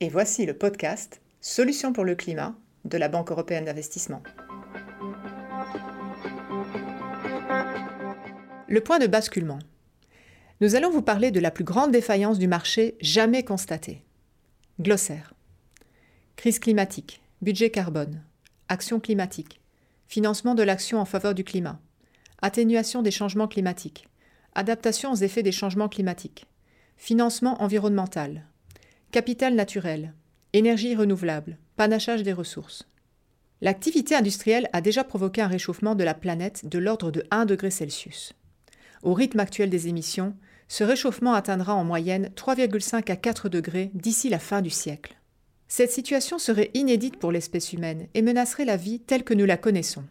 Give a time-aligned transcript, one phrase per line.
[0.00, 2.54] et voici le podcast Solutions pour le climat
[2.86, 4.22] de la Banque européenne d'investissement.
[8.66, 9.58] Le point de basculement.
[10.62, 14.02] Nous allons vous parler de la plus grande défaillance du marché jamais constatée.
[14.80, 15.34] Glossaire.
[16.36, 18.22] Crise climatique, budget carbone,
[18.68, 19.60] action climatique,
[20.08, 21.78] financement de l'action en faveur du climat,
[22.40, 24.08] atténuation des changements climatiques,
[24.54, 26.46] adaptation aux effets des changements climatiques,
[26.96, 28.44] financement environnemental,
[29.12, 30.14] Capital naturel,
[30.52, 32.86] énergie renouvelable, panachage des ressources.
[33.60, 37.72] L'activité industrielle a déjà provoqué un réchauffement de la planète de l'ordre de 1 degré
[37.72, 38.34] Celsius.
[39.02, 40.36] Au rythme actuel des émissions,
[40.68, 45.16] ce réchauffement atteindra en moyenne 3,5 à 4 degrés d'ici la fin du siècle.
[45.66, 49.56] Cette situation serait inédite pour l'espèce humaine et menacerait la vie telle que nous la
[49.56, 50.04] connaissons.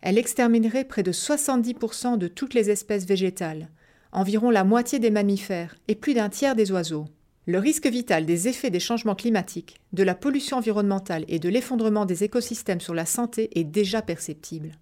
[0.00, 3.68] Elle exterminerait près de 70% de toutes les espèces végétales,
[4.10, 7.06] environ la moitié des mammifères et plus d'un tiers des oiseaux.
[7.48, 12.04] Le risque vital des effets des changements climatiques, de la pollution environnementale et de l'effondrement
[12.04, 14.72] des écosystèmes sur la santé est déjà perceptible,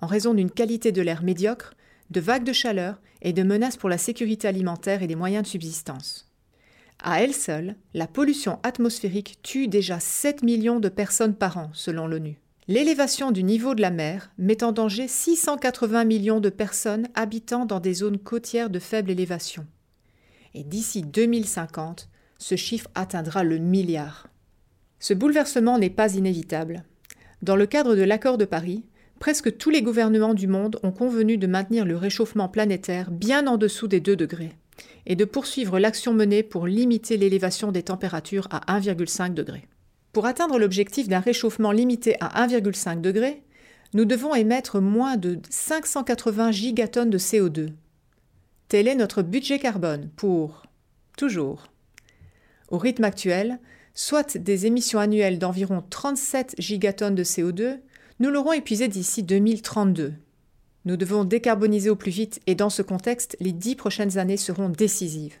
[0.00, 1.74] en raison d'une qualité de l'air médiocre,
[2.10, 5.48] de vagues de chaleur et de menaces pour la sécurité alimentaire et des moyens de
[5.48, 6.30] subsistance.
[7.02, 12.06] À elle seule, la pollution atmosphérique tue déjà 7 millions de personnes par an, selon
[12.06, 12.38] l'ONU.
[12.68, 17.80] L'élévation du niveau de la mer met en danger 680 millions de personnes habitant dans
[17.80, 19.66] des zones côtières de faible élévation
[20.56, 24.28] et d'ici 2050, ce chiffre atteindra le milliard.
[24.98, 26.84] Ce bouleversement n'est pas inévitable.
[27.42, 28.84] Dans le cadre de l'accord de Paris,
[29.20, 33.58] presque tous les gouvernements du monde ont convenu de maintenir le réchauffement planétaire bien en
[33.58, 34.52] dessous des 2 degrés
[35.04, 39.66] et de poursuivre l'action menée pour limiter l'élévation des températures à 1,5 degré.
[40.12, 43.42] Pour atteindre l'objectif d'un réchauffement limité à 1,5 degré,
[43.92, 47.68] nous devons émettre moins de 580 gigatonnes de CO2,
[48.68, 50.64] Tel est notre budget carbone pour
[51.16, 51.68] toujours.
[52.68, 53.60] Au rythme actuel,
[53.94, 57.78] soit des émissions annuelles d'environ 37 gigatonnes de CO2,
[58.18, 60.14] nous l'aurons épuisé d'ici 2032.
[60.84, 64.68] Nous devons décarboniser au plus vite et dans ce contexte, les dix prochaines années seront
[64.68, 65.38] décisives.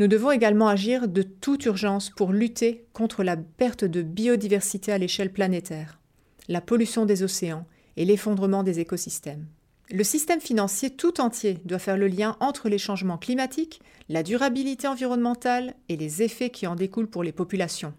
[0.00, 4.98] Nous devons également agir de toute urgence pour lutter contre la perte de biodiversité à
[4.98, 6.00] l'échelle planétaire,
[6.48, 9.46] la pollution des océans et l'effondrement des écosystèmes.
[9.90, 14.86] Le système financier tout entier doit faire le lien entre les changements climatiques, la durabilité
[14.86, 17.94] environnementale et les effets qui en découlent pour les populations.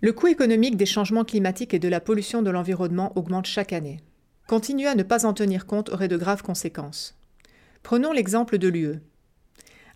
[0.00, 3.98] Le coût économique des changements climatiques et de la pollution de l'environnement augmente chaque année.
[4.46, 7.18] Continuer à ne pas en tenir compte aurait de graves conséquences.
[7.82, 9.00] Prenons l'exemple de l'UE.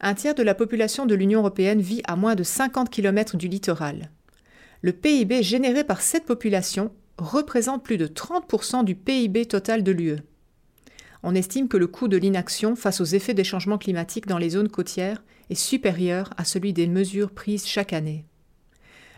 [0.01, 3.47] Un tiers de la population de l'Union européenne vit à moins de 50 km du
[3.47, 4.11] littoral.
[4.83, 10.19] Le PIB généré par cette population représente plus de 30% du PIB total de l'UE
[11.23, 14.51] on estime que le coût de l'inaction face aux effets des changements climatiques dans les
[14.51, 18.25] zones côtières est supérieur à celui des mesures prises chaque année.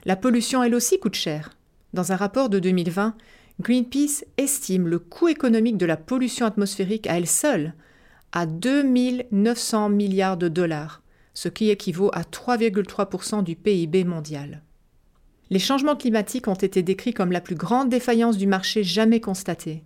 [0.05, 1.51] La pollution, elle aussi, coûte cher.
[1.93, 3.17] Dans un rapport de 2020,
[3.61, 7.75] Greenpeace estime le coût économique de la pollution atmosphérique à elle seule
[8.33, 11.03] à 2900 milliards de dollars,
[11.35, 14.63] ce qui équivaut à 3,3% du PIB mondial.
[15.51, 19.83] Les changements climatiques ont été décrits comme la plus grande défaillance du marché jamais constatée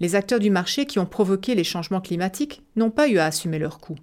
[0.00, 3.58] les acteurs du marché qui ont provoqué les changements climatiques n'ont pas eu à assumer
[3.58, 3.98] leurs coûts.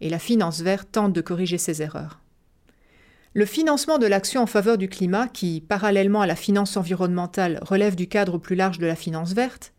[0.00, 2.20] Et la finance verte tente de corriger ces erreurs.
[3.32, 7.96] Le financement de l'action en faveur du climat, qui, parallèlement à la finance environnementale, relève
[7.96, 9.72] du cadre plus large de la finance verte,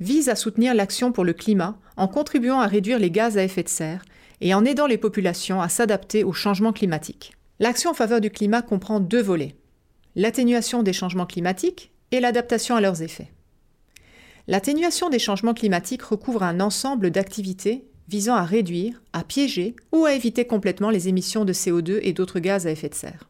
[0.00, 3.62] vise à soutenir l'action pour le climat en contribuant à réduire les gaz à effet
[3.62, 4.04] de serre
[4.40, 7.34] et en aidant les populations à s'adapter aux changements climatiques.
[7.60, 9.56] L'action en faveur du climat comprend deux volets
[10.14, 13.32] l'atténuation des changements climatiques et l'adaptation à leurs effets.
[14.48, 20.14] L'atténuation des changements climatiques recouvre un ensemble d'activités visant à réduire, à piéger ou à
[20.14, 23.28] éviter complètement les émissions de CO2 et d'autres gaz à effet de serre.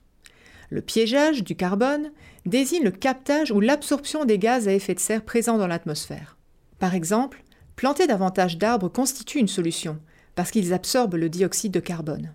[0.70, 2.10] Le piégeage du carbone
[2.46, 6.38] désigne le captage ou l'absorption des gaz à effet de serre présents dans l'atmosphère.
[6.78, 7.44] Par exemple,
[7.76, 9.98] planter davantage d'arbres constitue une solution,
[10.34, 12.32] parce qu'ils absorbent le dioxyde de carbone.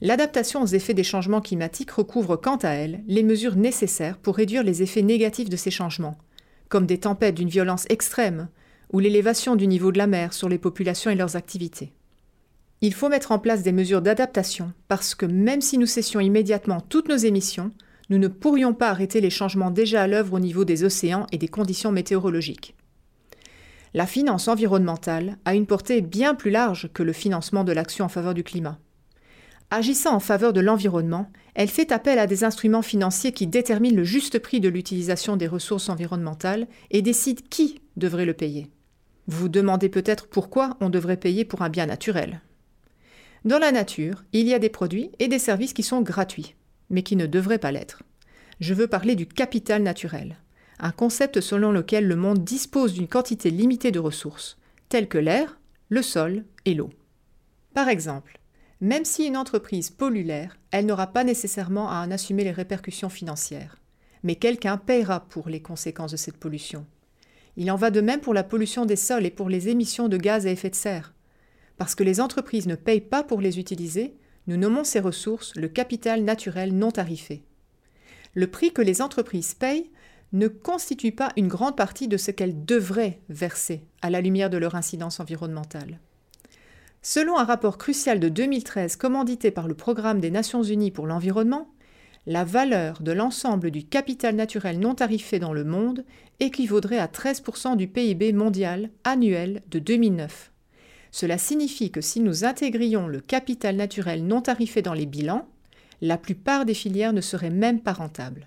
[0.00, 4.62] L'adaptation aux effets des changements climatiques recouvre quant à elle les mesures nécessaires pour réduire
[4.62, 6.16] les effets négatifs de ces changements,
[6.74, 8.48] comme des tempêtes d'une violence extrême,
[8.92, 11.92] ou l'élévation du niveau de la mer sur les populations et leurs activités.
[12.80, 16.80] Il faut mettre en place des mesures d'adaptation parce que même si nous cessions immédiatement
[16.80, 17.70] toutes nos émissions,
[18.10, 21.38] nous ne pourrions pas arrêter les changements déjà à l'œuvre au niveau des océans et
[21.38, 22.74] des conditions météorologiques.
[23.94, 28.08] La finance environnementale a une portée bien plus large que le financement de l'action en
[28.08, 28.80] faveur du climat.
[29.70, 34.04] Agissant en faveur de l'environnement, elle fait appel à des instruments financiers qui déterminent le
[34.04, 38.70] juste prix de l'utilisation des ressources environnementales et décident qui devrait le payer.
[39.26, 42.40] Vous demandez peut-être pourquoi on devrait payer pour un bien naturel.
[43.44, 46.54] Dans la nature, il y a des produits et des services qui sont gratuits
[46.90, 48.02] mais qui ne devrait pas l'être.
[48.60, 50.36] Je veux parler du capital naturel,
[50.78, 54.56] un concept selon lequel le monde dispose d'une quantité limitée de ressources,
[54.88, 55.58] telles que l'air,
[55.88, 56.90] le sol et l'eau.
[57.74, 58.38] Par exemple,
[58.84, 63.08] même si une entreprise pollue l'air, elle n'aura pas nécessairement à en assumer les répercussions
[63.08, 63.80] financières,
[64.22, 66.84] mais quelqu'un payera pour les conséquences de cette pollution.
[67.56, 70.18] Il en va de même pour la pollution des sols et pour les émissions de
[70.18, 71.14] gaz à effet de serre.
[71.78, 75.68] Parce que les entreprises ne payent pas pour les utiliser, nous nommons ces ressources le
[75.68, 77.42] capital naturel non tarifé.
[78.34, 79.90] Le prix que les entreprises payent
[80.34, 84.58] ne constitue pas une grande partie de ce qu'elles devraient verser à la lumière de
[84.58, 86.00] leur incidence environnementale.
[87.06, 91.68] Selon un rapport crucial de 2013 commandité par le Programme des Nations Unies pour l'environnement,
[92.26, 96.06] la valeur de l'ensemble du capital naturel non tarifé dans le monde
[96.40, 100.50] équivaudrait à 13% du PIB mondial annuel de 2009.
[101.10, 105.46] Cela signifie que si nous intégrions le capital naturel non tarifé dans les bilans,
[106.00, 108.46] la plupart des filières ne seraient même pas rentables.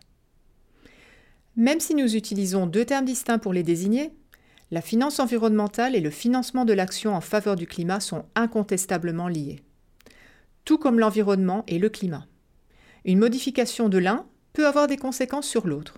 [1.55, 4.13] Même si nous utilisons deux termes distincts pour les désigner,
[4.71, 9.61] la finance environnementale et le financement de l'action en faveur du climat sont incontestablement liés,
[10.65, 12.25] tout comme l'environnement et le climat.
[13.05, 15.97] Une modification de l'un peut avoir des conséquences sur l'autre.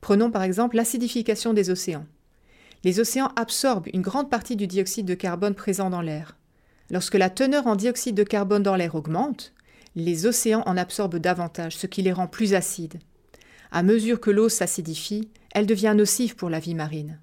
[0.00, 2.06] Prenons par exemple l'acidification des océans
[2.84, 6.36] les océans absorbent une grande partie du dioxyde de carbone présent dans l'air.
[6.90, 9.52] Lorsque la teneur en dioxyde de carbone dans l'air augmente,
[9.96, 12.98] les océans en absorbent davantage, ce qui les rend plus acides.
[13.70, 17.20] À mesure que l'eau s'acidifie, elle devient nocive pour la vie marine.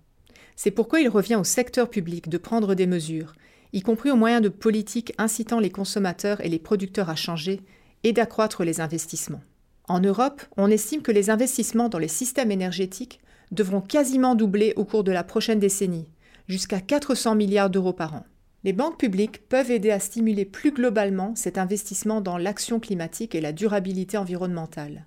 [0.57, 3.33] C'est pourquoi il revient au secteur public de prendre des mesures,
[3.73, 7.61] y compris au moyen de politiques incitant les consommateurs et les producteurs à changer,
[8.03, 9.43] et d'accroître les investissements.
[9.87, 13.19] En Europe, on estime que les investissements dans les systèmes énergétiques
[13.51, 16.09] devront quasiment doubler au cours de la prochaine décennie,
[16.47, 18.25] jusqu'à 400 milliards d'euros par an.
[18.63, 23.41] Les banques publiques peuvent aider à stimuler plus globalement cet investissement dans l'action climatique et
[23.41, 25.05] la durabilité environnementale.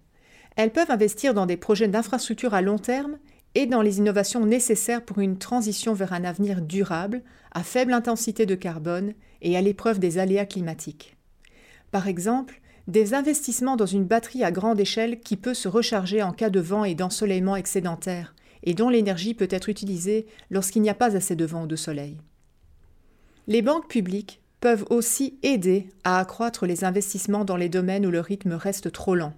[0.55, 3.19] Elles peuvent investir dans des projets d'infrastructures à long terme
[3.55, 8.47] et dans les innovations nécessaires pour une transition vers un avenir durable, à faible intensité
[8.47, 11.17] de carbone et à l'épreuve des aléas climatiques.
[11.91, 16.33] Par exemple, des investissements dans une batterie à grande échelle qui peut se recharger en
[16.33, 20.95] cas de vent et d'ensoleillement excédentaire, et dont l'énergie peut être utilisée lorsqu'il n'y a
[20.95, 22.19] pas assez de vent ou de soleil.
[23.47, 28.21] Les banques publiques peuvent aussi aider à accroître les investissements dans les domaines où le
[28.21, 29.33] rythme reste trop lent.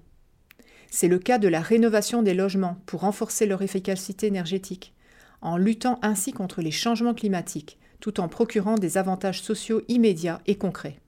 [0.94, 4.92] C'est le cas de la rénovation des logements pour renforcer leur efficacité énergétique,
[5.40, 10.56] en luttant ainsi contre les changements climatiques, tout en procurant des avantages sociaux immédiats et
[10.56, 10.98] concrets.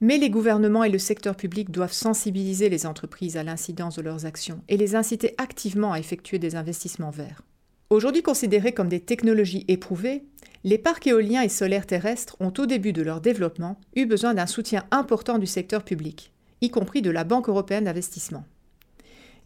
[0.00, 4.24] Mais les gouvernements et le secteur public doivent sensibiliser les entreprises à l'incidence de leurs
[4.24, 7.42] actions et les inciter activement à effectuer des investissements verts.
[7.90, 10.24] Aujourd'hui considérés comme des technologies éprouvées,
[10.64, 14.46] les parcs éoliens et solaires terrestres ont au début de leur développement eu besoin d'un
[14.46, 16.32] soutien important du secteur public,
[16.62, 18.46] y compris de la Banque européenne d'investissement.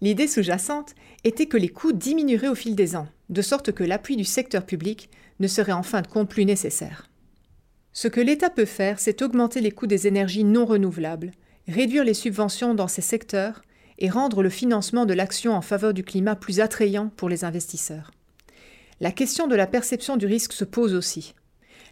[0.02, 4.16] L'idée sous-jacente était que les coûts diminueraient au fil des ans, de sorte que l'appui
[4.16, 7.08] du secteur public ne serait en fin de compte plus nécessaire.
[7.92, 11.30] Ce que l'État peut faire, c'est augmenter les coûts des énergies non renouvelables,
[11.68, 13.62] réduire les subventions dans ces secteurs
[14.00, 18.10] et rendre le financement de l'action en faveur du climat plus attrayant pour les investisseurs.
[18.98, 21.36] La question de la perception du risque se pose aussi.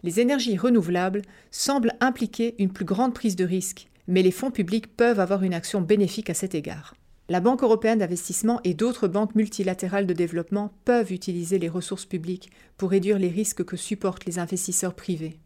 [0.03, 4.97] Les énergies renouvelables semblent impliquer une plus grande prise de risque, mais les fonds publics
[4.97, 6.95] peuvent avoir une action bénéfique à cet égard.
[7.31, 12.51] La Banque européenne d'investissement et d'autres banques multilatérales de développement peuvent utiliser les ressources publiques
[12.77, 15.39] pour réduire les risques que supportent les investisseurs privés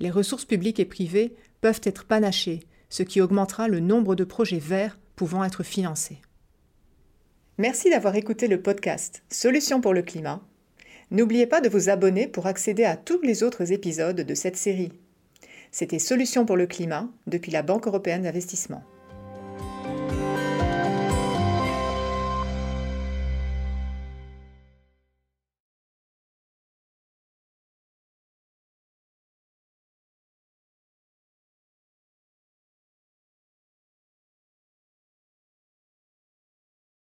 [0.00, 4.58] les ressources publiques et privées peuvent être panachées, ce qui augmentera le nombre de projets
[4.58, 6.18] verts pouvant être financés.
[7.58, 10.40] Merci d'avoir écouté le podcast Solutions pour le climat.
[11.10, 14.92] N'oubliez pas de vous abonner pour accéder à tous les autres épisodes de cette série.
[15.72, 18.84] C'était Solutions pour le climat depuis la Banque européenne d'investissement.